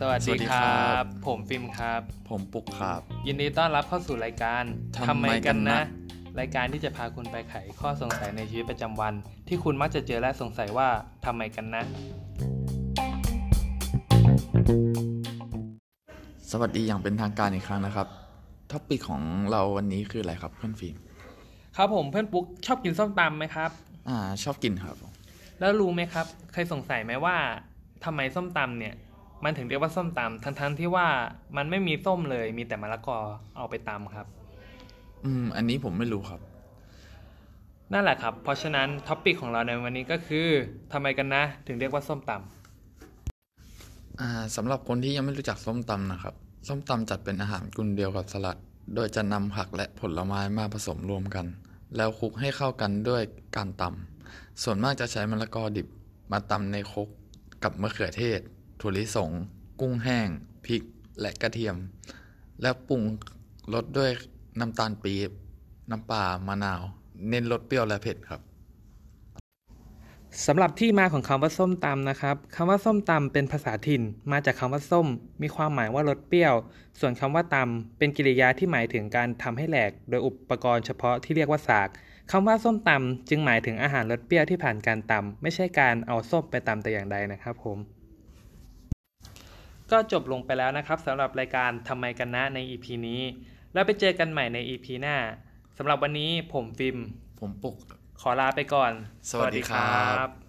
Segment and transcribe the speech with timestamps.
[0.00, 4.64] สวัสดีครับ สวัสดีครับผมฟิล์มครับ ผมปุกครับ ยินดีต้อนรับเข้าสู่รายการ
[5.08, 5.80] ทำไมกันนะ
[6.40, 9.14] รายการที่จะพาคุณไปไขข้อสงสัยในชีวิตประจำวัน
[9.48, 10.88] ที่คุณมักจะเจอและสงสัยว่า
[11.26, 11.84] ทำไมกันนะ
[16.50, 18.08] สวัสดีอย่างเป็นทางการอีกครั้งนะครับ
[18.72, 20.96] topic ของเราวันนี้คืออะไรครับเพื่อนฟิล์ม
[21.76, 23.70] ครับผมเพื่อนปุ๊กชอบกินส้มตำไหมครับ
[24.08, 24.96] อ่า ชอบกินครับ
[25.60, 27.36] แล้วรู้ไหมครับ เคยสงสัยไหมว่า
[28.04, 28.94] ทำไมส้มตำเนี่ย
[29.44, 31.06] มันถึงเรียกว่าส้มตำทั้งๆที่ว่า
[31.56, 33.18] มันไม่มีส้มเลย มีแต่มะละกอ
[33.56, 34.26] เอาไปตำครับ
[35.24, 36.40] อืม อันนี้ผมไม่รู้ครับ
[37.92, 40.46] นั่นแหละครับ เพราะฉะนั้นท็อปิกของเราในวันนี้ก็คือ
[40.92, 46.34] ทำไมกันนะ ถึงเรียกว่าส้มตำอ่าสำหรับคนที่ยังไม่รู้จักส้มตำนะครับ
[46.68, 48.58] ส้มตำจัดเป็นอาหารกลุ่มเดียวกับสลัด
[48.94, 51.46] โดยจะนำผักและผลไม้มาผสมรวมกัน
[51.96, 53.22] แล้วคลุกให้เข้ากันด้วย
[53.56, 54.15] การตำ
[54.62, 55.88] ส่วนมากจะใช้มะละกอดิบ
[56.32, 57.08] มาตำในคก
[57.62, 58.40] กับมะเขือเทศ
[58.80, 59.30] ถั่วลิสง
[59.80, 60.28] กุ้งแห้ง
[60.66, 60.82] พริก
[61.20, 61.76] และกระเทียม
[62.62, 63.02] แล้วปรุง
[63.74, 64.10] รสด้วย
[64.60, 65.30] น้ำตาลปี๊บ
[65.90, 66.82] น้ำปลามะนาว
[67.28, 68.40] เน้นรสเปรี้ยวและเผ็ดครับ
[70.44, 75.06] สำหรับที่มาของคำว่าส้มตำนะครับคำว่าส้มตำเป็นภาษาถิ่น มาจากคำว่าส้ม
[75.42, 76.54] มีความหมายว่ารสเปรี้ยว
[77.00, 81.88] ส่วนคำว่าตำเป็นกริยาที่หมายถึงการทำให้แหลก โดยอุปกรณ์เฉพาะที่เรียกว่าสาก
[82.32, 87.78] คำว่าส้มตำจึงหมายถึงอาหารรสเปรี้ยวที่ผ่านการตำไม่ใช่การเอาส้มไปตำแต่อย่างใดนะครับผม
[89.90, 93.20] ก็จบลงไปแล้วนะครับสำหรับรายการทำไมกันนะใน EP นี้
[93.72, 95.16] แล้วไปเจอกันใหม่ใน EP หน้า
[95.78, 96.96] สำหรับวันนี้ผมฟิล์ม
[97.40, 97.76] ผมปุก
[98.20, 98.92] ขอลาไปก่อน
[99.30, 99.84] สวัสดีครั
[100.24, 100.45] บสวัสดี